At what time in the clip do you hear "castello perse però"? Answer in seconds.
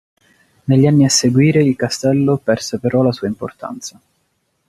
1.75-3.03